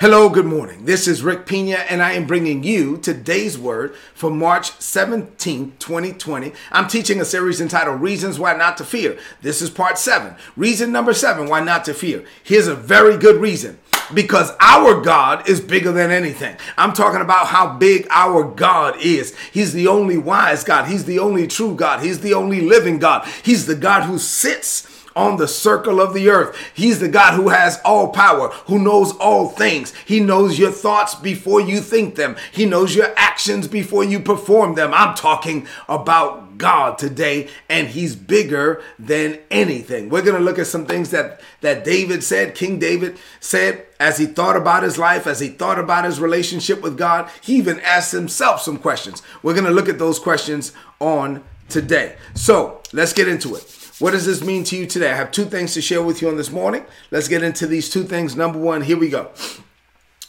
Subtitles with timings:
[0.00, 0.84] Hello, good morning.
[0.84, 6.52] This is Rick Pina, and I am bringing you today's word for March 17th, 2020.
[6.70, 9.18] I'm teaching a series entitled Reasons Why Not to Fear.
[9.42, 10.36] This is part seven.
[10.56, 12.24] Reason number seven why not to fear.
[12.44, 13.80] Here's a very good reason
[14.14, 16.56] because our God is bigger than anything.
[16.76, 19.36] I'm talking about how big our God is.
[19.52, 23.26] He's the only wise God, He's the only true God, He's the only living God,
[23.42, 24.82] He's the God who sits
[25.18, 26.56] on the circle of the earth.
[26.72, 29.92] He's the God who has all power, who knows all things.
[30.06, 32.36] He knows your thoughts before you think them.
[32.52, 34.94] He knows your actions before you perform them.
[34.94, 40.08] I'm talking about God today, and He's bigger than anything.
[40.08, 44.18] We're going to look at some things that, that David said, King David said, as
[44.18, 47.28] he thought about his life, as he thought about his relationship with God.
[47.40, 49.22] He even asked himself some questions.
[49.42, 52.16] We're going to look at those questions on today.
[52.34, 53.77] So let's get into it.
[53.98, 55.10] What does this mean to you today?
[55.10, 56.84] I have two things to share with you on this morning.
[57.10, 58.36] Let's get into these two things.
[58.36, 59.24] Number one, here we go.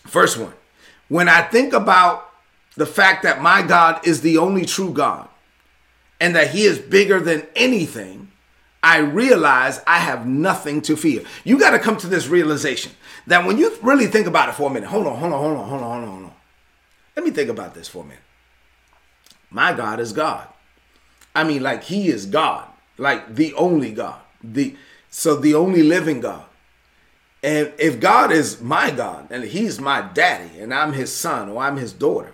[0.08, 0.54] First one,
[1.08, 2.32] when I think about
[2.76, 5.30] the fact that my God is the only true God
[6.20, 8.32] and that He is bigger than anything,
[8.82, 11.24] I realize I have nothing to fear.
[11.44, 12.94] You got to come to this realization
[13.28, 15.58] that when you really think about it for a minute, hold on, hold on, hold
[15.58, 16.34] on, hold on, hold on, hold on.
[17.16, 18.24] Let me think about this for a minute.
[19.52, 20.48] My God is God.
[21.36, 22.69] I mean, like He is God
[23.00, 24.76] like the only God, the
[25.10, 26.46] so the only living God.
[27.42, 31.64] And if God is my God and He's my daddy and I'm His son or
[31.64, 32.34] I'm His daughter,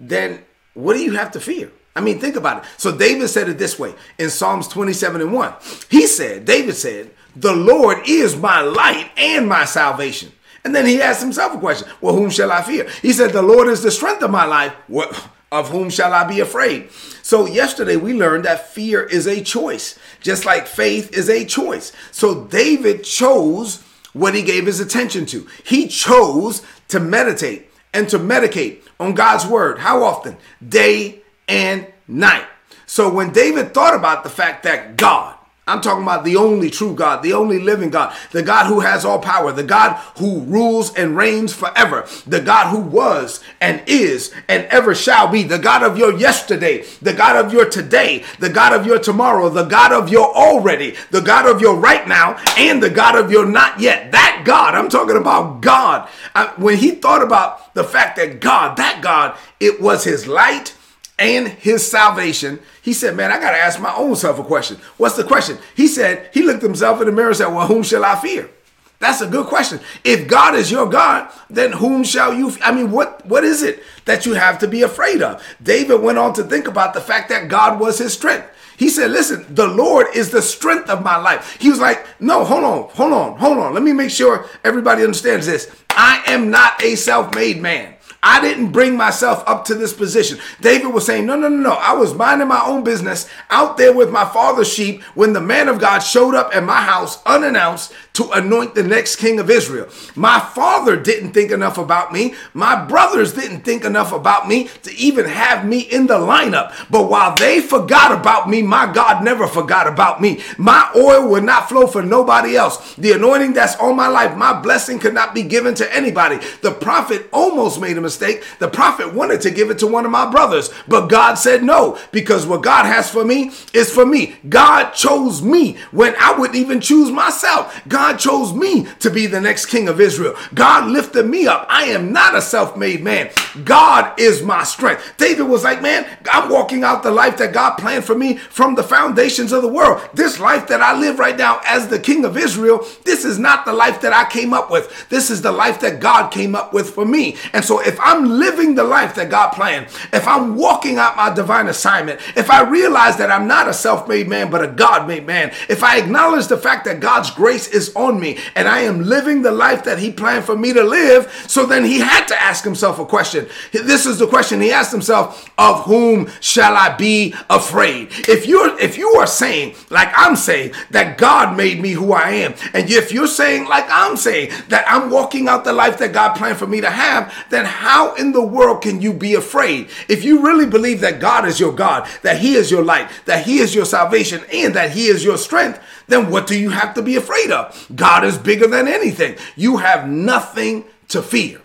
[0.00, 1.70] then what do you have to fear?
[1.96, 2.70] I mean, think about it.
[2.76, 5.54] So David said it this way in Psalms 27 and 1.
[5.88, 10.32] He said, David said, The Lord is my light and my salvation.
[10.64, 12.88] And then he asked himself a question Well, whom shall I fear?
[13.02, 14.72] He said, The Lord is the strength of my life.
[14.88, 16.90] What, of whom shall I be afraid?
[17.22, 21.92] So, yesterday we learned that fear is a choice, just like faith is a choice.
[22.10, 25.46] So, David chose what he gave his attention to.
[25.64, 29.78] He chose to meditate and to medicate on God's word.
[29.78, 30.36] How often?
[30.66, 32.46] Day and night.
[32.86, 35.36] So, when David thought about the fact that God,
[35.66, 39.02] I'm talking about the only true God, the only living God, the God who has
[39.02, 44.34] all power, the God who rules and reigns forever, the God who was and is
[44.46, 48.50] and ever shall be, the God of your yesterday, the God of your today, the
[48.50, 52.36] God of your tomorrow, the God of your already, the God of your right now,
[52.58, 54.12] and the God of your not yet.
[54.12, 56.10] That God, I'm talking about God.
[56.34, 60.74] I, when he thought about the fact that God, that God, it was his light
[61.18, 64.78] and his salvation, he said, Man, I got to ask my own self a question.
[64.96, 65.58] What's the question?
[65.76, 68.50] He said, He looked himself in the mirror and said, Well, whom shall I fear?
[68.98, 69.80] That's a good question.
[70.02, 72.52] If God is your God, then whom shall you?
[72.62, 75.42] I mean, what what is it that you have to be afraid of?
[75.62, 78.48] David went on to think about the fact that God was his strength.
[78.76, 81.56] He said, Listen, the Lord is the strength of my life.
[81.60, 83.74] He was like, No, hold on, hold on, hold on.
[83.74, 85.70] Let me make sure everybody understands this.
[85.90, 87.93] I am not a self made man.
[88.26, 90.38] I didn't bring myself up to this position.
[90.58, 91.72] David was saying, No, no, no, no.
[91.72, 95.68] I was minding my own business out there with my father's sheep when the man
[95.68, 99.88] of God showed up at my house unannounced to anoint the next king of Israel.
[100.14, 102.34] My father didn't think enough about me.
[102.52, 106.72] My brothers didn't think enough about me to even have me in the lineup.
[106.90, 110.42] But while they forgot about me, my God never forgot about me.
[110.58, 112.94] My oil would not flow for nobody else.
[112.96, 116.38] The anointing that's on my life, my blessing could not be given to anybody.
[116.62, 118.44] The prophet almost made a mistake mistake.
[118.58, 121.98] The prophet wanted to give it to one of my brothers, but God said no,
[122.12, 124.36] because what God has for me is for me.
[124.48, 127.82] God chose me when I wouldn't even choose myself.
[127.88, 130.36] God chose me to be the next king of Israel.
[130.52, 131.66] God lifted me up.
[131.70, 133.30] I am not a self made man.
[133.64, 135.14] God is my strength.
[135.16, 138.74] David was like, Man, I'm walking out the life that God planned for me from
[138.74, 140.06] the foundations of the world.
[140.14, 143.64] This life that I live right now as the king of Israel, this is not
[143.64, 145.08] the life that I came up with.
[145.08, 147.36] This is the life that God came up with for me.
[147.52, 151.32] And so if I'm living the life that God planned, if I'm walking out my
[151.32, 155.06] divine assignment, if I realize that I'm not a self made man, but a God
[155.06, 158.80] made man, if I acknowledge the fact that God's grace is on me and I
[158.80, 162.26] am living the life that He planned for me to live, so then He had
[162.26, 163.46] to ask Himself a question.
[163.72, 168.08] This is the question He asked Himself Of whom shall I be afraid?
[168.28, 172.30] If you're if you are saying, like I'm saying, that God made me who I
[172.30, 176.12] am, and if you're saying, like I'm saying, that I'm walking out the life that
[176.12, 179.88] God planned for me to have, then how in the world can you be afraid?
[180.08, 183.44] If you really believe that God is your God, that He is your light, that
[183.44, 186.94] He is your salvation, and that He is your strength, then what do you have
[186.94, 187.90] to be afraid of?
[187.94, 189.36] God is bigger than anything.
[189.56, 191.60] You have nothing to fear.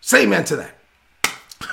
[0.00, 0.76] Say amen to that.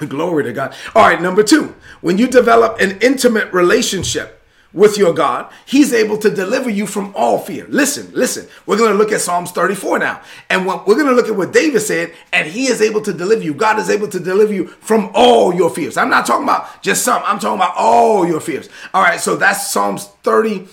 [0.07, 0.75] Glory to God.
[0.95, 4.41] All right, number two, when you develop an intimate relationship
[4.73, 7.65] with your God, He's able to deliver you from all fear.
[7.69, 8.47] Listen, listen.
[8.65, 10.21] We're going to look at Psalms 34 now.
[10.49, 13.13] And what, we're going to look at what David said, and He is able to
[13.13, 13.53] deliver you.
[13.53, 15.97] God is able to deliver you from all your fears.
[15.97, 18.69] I'm not talking about just some, I'm talking about all your fears.
[18.93, 20.67] All right, so that's Psalms 34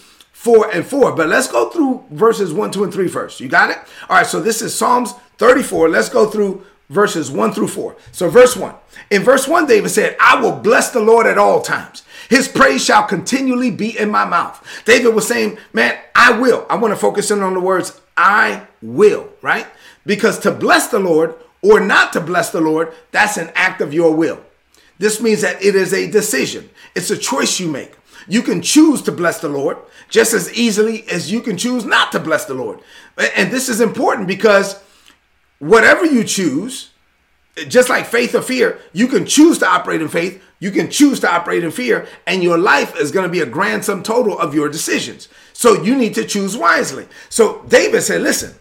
[0.47, 1.15] and 4.
[1.15, 3.41] But let's go through verses 1, 2, and 3 first.
[3.41, 3.79] You got it?
[4.09, 5.89] All right, so this is Psalms 34.
[5.89, 7.97] Let's go through verses 1 through 4.
[8.13, 8.75] So, verse 1.
[9.11, 12.03] In verse 1, David said, I will bless the Lord at all times.
[12.29, 14.65] His praise shall continually be in my mouth.
[14.85, 16.67] David was saying, Man, I will.
[16.71, 19.67] I want to focus in on the words, I will, right?
[20.07, 23.95] Because to bless the Lord or not to bless the Lord, that's an act of
[23.95, 24.41] your will.
[24.99, 27.97] This means that it is a decision, it's a choice you make.
[28.29, 29.77] You can choose to bless the Lord
[30.09, 32.81] just as easily as you can choose not to bless the Lord.
[33.37, 34.81] And this is important because
[35.59, 36.91] whatever you choose,
[37.69, 41.21] just like faith or fear, you can choose to operate in faith, you can choose
[41.21, 44.39] to operate in fear, and your life is going to be a grand sum total
[44.39, 45.29] of your decisions.
[45.53, 47.07] So you need to choose wisely.
[47.29, 48.55] So David said, Listen,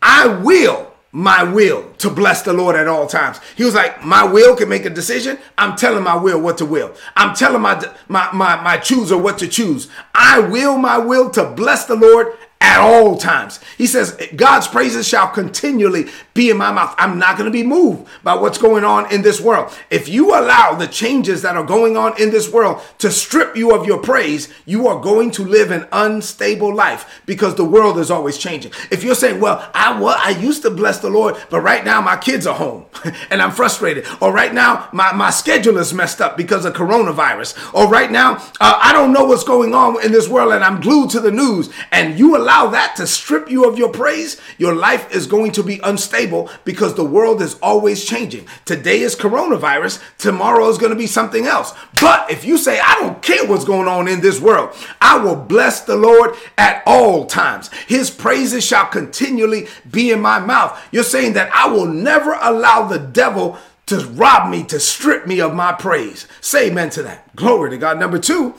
[0.00, 3.40] I will my will to bless the Lord at all times.
[3.56, 5.36] He was like, my will can make a decision.
[5.58, 6.94] I'm telling my will what to will.
[7.16, 9.88] I'm telling my my my, my chooser what to choose.
[10.14, 12.38] I will my will to bless the Lord
[12.68, 13.60] at all times.
[13.78, 16.94] He says, God's praises shall continually be in my mouth.
[16.98, 19.72] I'm not going to be moved by what's going on in this world.
[19.88, 23.74] If you allow the changes that are going on in this world to strip you
[23.74, 28.10] of your praise, you are going to live an unstable life because the world is
[28.10, 28.72] always changing.
[28.90, 32.02] If you're saying, well, I was, I used to bless the Lord, but right now
[32.02, 32.84] my kids are home
[33.30, 34.06] and I'm frustrated.
[34.20, 37.72] Or right now my, my schedule is messed up because of coronavirus.
[37.72, 40.82] Or right now uh, I don't know what's going on in this world and I'm
[40.82, 44.40] glued to the news and you allow allow that to strip you of your praise,
[44.58, 48.46] your life is going to be unstable because the world is always changing.
[48.64, 51.72] Today is coronavirus, tomorrow is going to be something else.
[52.00, 55.36] But if you say, I don't care what's going on in this world, I will
[55.36, 57.70] bless the Lord at all times.
[57.86, 60.80] His praises shall continually be in my mouth.
[60.90, 65.40] You're saying that I will never allow the devil to rob me, to strip me
[65.40, 66.26] of my praise.
[66.40, 67.34] Say amen to that.
[67.36, 67.98] Glory to God.
[67.98, 68.54] Number two,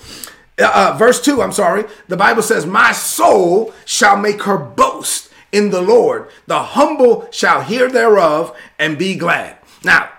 [0.59, 5.31] uh, uh, verse 2, I'm sorry, the Bible says, My soul shall make her boast
[5.51, 6.29] in the Lord.
[6.47, 9.57] The humble shall hear thereof and be glad.
[9.83, 10.09] Now,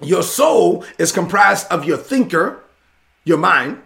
[0.00, 2.62] your soul is comprised of your thinker,
[3.24, 3.82] your mind,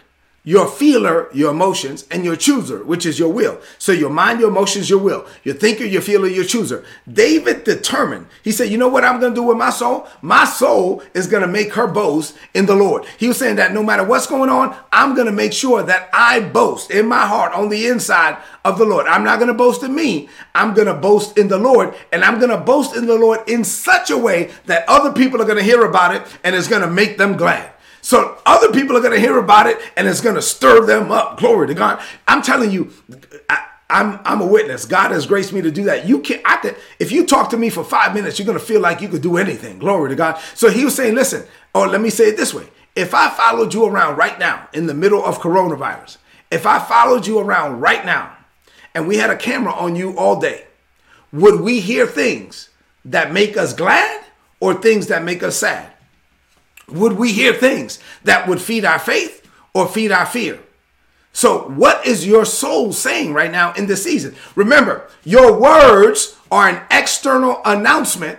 [0.46, 3.60] your feeler, your emotions, and your chooser, which is your will.
[3.78, 6.84] So your mind, your emotions, your will, your thinker, your feeler, your chooser.
[7.12, 10.06] David determined, he said, You know what I'm going to do with my soul?
[10.22, 13.06] My soul is going to make her boast in the Lord.
[13.19, 16.08] He was saying that no matter what's going on, I'm going to make sure that
[16.12, 19.08] I boast in my heart on the inside of the Lord.
[19.08, 20.28] I'm not going to boast in me.
[20.54, 21.93] I'm going to boast in the Lord.
[22.12, 25.43] And I'm going to boast in the Lord in such a way that other people
[25.43, 27.72] are going to hear about it and it's going to make them glad.
[28.06, 31.11] So other people are going to hear about it and it's going to stir them
[31.11, 31.41] up.
[31.41, 32.00] Glory to God.
[32.29, 32.93] I'm telling you,
[33.50, 34.85] I, I'm I'm a witness.
[34.85, 36.06] God has graced me to do that.
[36.06, 38.81] You can I can if you talk to me for five minutes, you're gonna feel
[38.81, 39.81] like you could do anything.
[39.81, 40.41] Glory to God.
[40.55, 42.69] So he was saying, listen, or let me say it this way.
[42.94, 46.19] If I followed you around right now in the middle of coronavirus,
[46.53, 48.37] if I followed you around right now
[48.94, 50.67] and we had a camera on you all day,
[51.32, 52.69] would we hear things
[53.05, 54.25] that make us glad
[54.61, 55.91] or things that make us sad?
[56.88, 60.60] Would we hear things that would feed our faith or feed our fear?
[61.32, 64.34] So, what is your soul saying right now in this season?
[64.54, 68.38] Remember, your words are an external announcement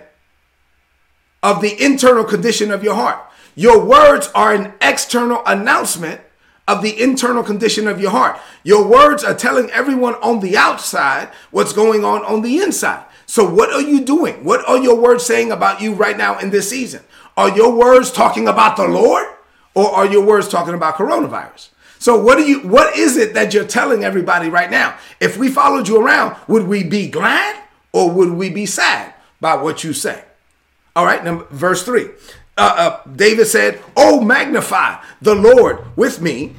[1.42, 3.20] of the internal condition of your heart.
[3.54, 6.20] Your words are an external announcement
[6.66, 8.40] of the internal condition of your heart.
[8.62, 13.04] Your words are telling everyone on the outside what's going on on the inside.
[13.26, 14.42] So, what are you doing?
[14.42, 17.02] What are your words saying about you right now in this season?
[17.38, 19.24] Are your words talking about the Lord
[19.72, 21.68] or are your words talking about coronavirus?
[22.00, 24.98] So what do you what is it that you're telling everybody right now?
[25.20, 29.54] If we followed you around, would we be glad or would we be sad by
[29.54, 30.24] what you say?
[30.96, 32.06] All right, number verse 3.
[32.06, 32.10] Uh,
[32.56, 36.56] uh, David said, "Oh magnify the Lord with me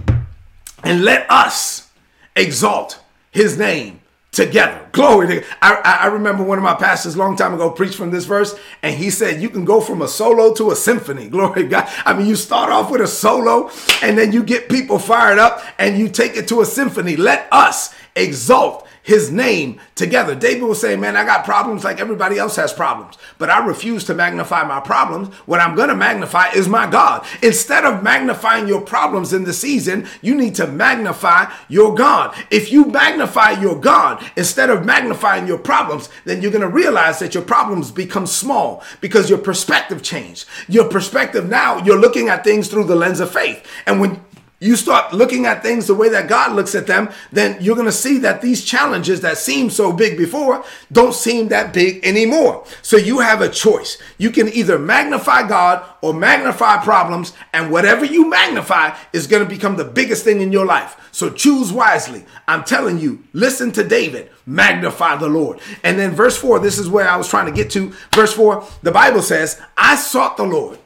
[0.82, 1.90] and let us
[2.38, 3.99] exalt his name
[4.32, 4.88] together.
[4.92, 8.26] Glory to I, I remember one of my pastors long time ago preached from this
[8.26, 11.30] verse, and he said, You can go from a solo to a symphony.
[11.30, 11.90] Glory God.
[12.06, 13.72] I mean, you start off with a solo,
[14.02, 17.16] and then you get people fired up, and you take it to a symphony.
[17.16, 20.36] Let us exalt his name together.
[20.36, 24.04] David was saying, Man, I got problems like everybody else has problems, but I refuse
[24.04, 25.34] to magnify my problems.
[25.48, 27.26] What I'm going to magnify is my God.
[27.42, 32.36] Instead of magnifying your problems in the season, you need to magnify your God.
[32.52, 37.18] If you magnify your God instead of magnifying your problems, then you're going to realize
[37.18, 40.46] that your problems become small because your perspective changed.
[40.68, 43.66] Your perspective now, you're looking at things through the lens of faith.
[43.88, 44.24] And when
[44.62, 47.86] you start looking at things the way that God looks at them, then you're going
[47.86, 52.66] to see that these challenges that seemed so big before don't seem that big anymore.
[52.82, 53.98] So you have a choice.
[54.18, 59.50] You can either magnify God or magnify problems, and whatever you magnify is going to
[59.50, 61.10] become the biggest thing in your life.
[61.12, 62.26] So choose wisely.
[62.48, 65.60] I'm telling you, listen to David, magnify the Lord.
[65.84, 67.94] And then verse 4, this is where I was trying to get to.
[68.14, 70.80] Verse 4, the Bible says, I sought the Lord,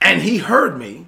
[0.00, 1.06] and he heard me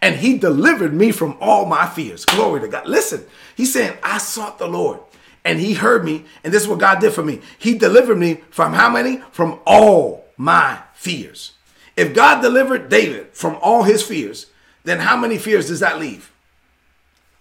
[0.00, 2.24] and he delivered me from all my fears.
[2.24, 2.86] Glory to God.
[2.86, 3.24] Listen,
[3.56, 5.00] he's saying, I sought the Lord
[5.44, 6.24] and he heard me.
[6.44, 7.40] And this is what God did for me.
[7.58, 9.18] He delivered me from how many?
[9.32, 11.52] From all my fears.
[11.96, 14.46] If God delivered David from all his fears,
[14.84, 16.32] then how many fears does that leave?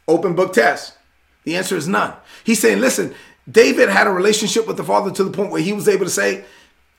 [0.08, 0.98] Open book test.
[1.44, 2.14] The answer is none.
[2.44, 3.14] He's saying, listen,
[3.50, 6.12] David had a relationship with the Father to the point where he was able to
[6.12, 6.44] say,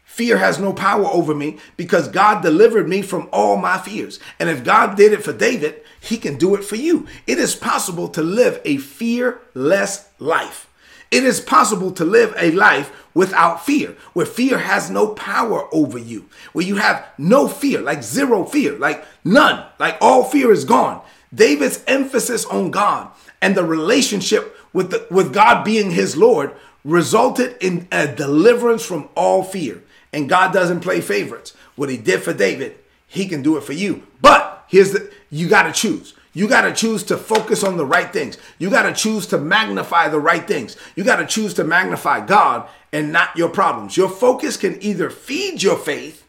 [0.09, 4.19] Fear has no power over me because God delivered me from all my fears.
[4.41, 7.07] And if God did it for David, he can do it for you.
[7.27, 10.69] It is possible to live a fearless life.
[11.11, 15.99] It is possible to live a life without fear, where fear has no power over
[15.99, 20.65] you, where you have no fear, like zero fear, like none, like all fear is
[20.65, 21.03] gone.
[21.33, 23.11] David's emphasis on God
[23.43, 29.11] and the relationship with, the, with God being his Lord resulted in a deliverance from
[29.15, 29.83] all fear.
[30.13, 31.55] And God doesn't play favorites.
[31.77, 34.07] What he did for David, he can do it for you.
[34.21, 36.15] But here's the you got to choose.
[36.33, 38.39] You got to choose to focus on the right things.
[38.59, 40.77] You got to choose to magnify the right things.
[40.95, 43.97] You got to choose to magnify God and not your problems.
[43.97, 46.25] Your focus can either feed your faith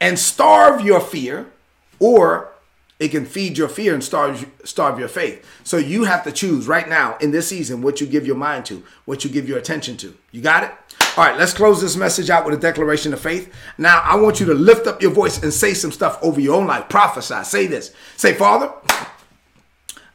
[0.00, 1.50] and starve your fear,
[1.98, 2.52] or
[2.98, 5.44] it can feed your fear and starve, starve your faith.
[5.64, 8.66] So you have to choose right now in this season what you give your mind
[8.66, 10.16] to, what you give your attention to.
[10.30, 10.72] You got it?
[11.18, 13.52] All right, let's close this message out with a declaration of faith.
[13.76, 16.54] Now, I want you to lift up your voice and say some stuff over your
[16.54, 16.88] own life.
[16.88, 17.42] Prophesy.
[17.42, 17.92] Say this.
[18.16, 18.72] Say, Father,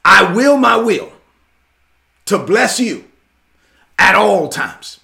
[0.06, 1.12] I will my will
[2.24, 3.04] to bless you
[4.00, 5.02] at all times.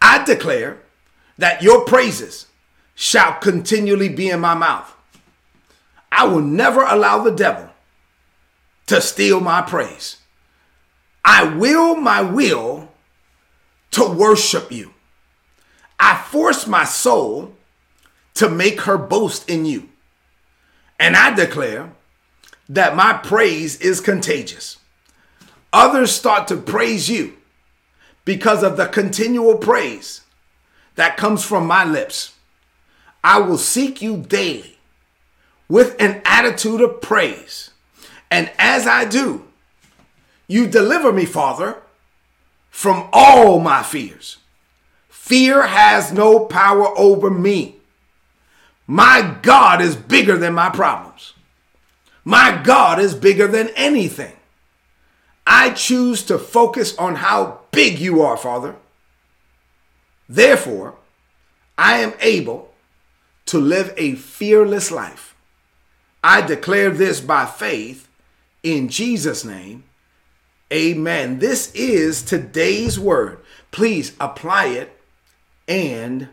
[0.00, 0.78] I declare
[1.38, 2.46] that your praises
[2.94, 4.94] shall continually be in my mouth.
[6.12, 7.68] I will never allow the devil
[8.86, 10.18] to steal my praise.
[11.24, 12.92] I will my will
[13.90, 14.94] to worship you.
[16.04, 17.54] I force my soul
[18.34, 19.88] to make her boast in you.
[20.98, 21.92] And I declare
[22.68, 24.78] that my praise is contagious.
[25.72, 27.34] Others start to praise you
[28.24, 30.22] because of the continual praise
[30.96, 32.34] that comes from my lips.
[33.22, 34.78] I will seek you daily
[35.68, 37.70] with an attitude of praise.
[38.28, 39.46] And as I do,
[40.48, 41.76] you deliver me, Father,
[42.70, 44.38] from all my fears.
[45.12, 47.76] Fear has no power over me.
[48.86, 51.34] My God is bigger than my problems.
[52.24, 54.34] My God is bigger than anything.
[55.46, 58.74] I choose to focus on how big you are, Father.
[60.30, 60.94] Therefore,
[61.76, 62.72] I am able
[63.46, 65.36] to live a fearless life.
[66.24, 68.08] I declare this by faith
[68.62, 69.84] in Jesus' name.
[70.72, 71.38] Amen.
[71.38, 73.40] This is today's word.
[73.72, 74.98] Please apply it
[75.68, 76.28] and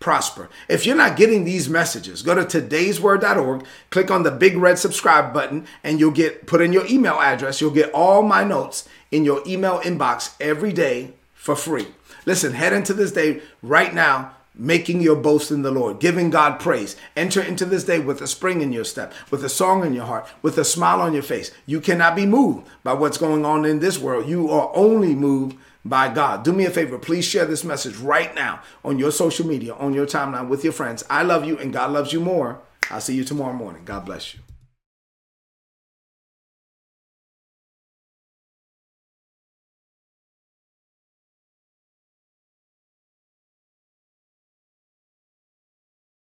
[0.00, 0.48] prosper.
[0.68, 5.32] If you're not getting these messages, go to today'sword.org, click on the big red subscribe
[5.32, 7.60] button, and you'll get put in your email address.
[7.60, 11.88] You'll get all my notes in your email inbox every day for free.
[12.26, 16.58] Listen, head into this day right now making your boast in the Lord, giving God
[16.58, 16.96] praise.
[17.16, 20.04] Enter into this day with a spring in your step, with a song in your
[20.04, 21.52] heart, with a smile on your face.
[21.64, 24.28] You cannot be moved by what's going on in this world.
[24.28, 25.56] You are only moved
[25.88, 26.44] by God.
[26.44, 29.94] Do me a favor, please share this message right now on your social media, on
[29.94, 31.04] your timeline with your friends.
[31.08, 32.60] I love you and God loves you more.
[32.90, 33.84] I'll see you tomorrow morning.
[33.84, 34.40] God bless you.